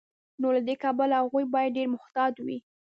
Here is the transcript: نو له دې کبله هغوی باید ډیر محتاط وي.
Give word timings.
نو 0.41 0.47
له 0.55 0.61
دې 0.67 0.75
کبله 0.83 1.15
هغوی 1.21 1.45
باید 1.53 1.75
ډیر 1.77 1.87
محتاط 1.95 2.33
وي. 2.45 2.57